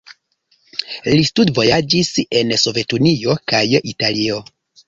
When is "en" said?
2.39-2.57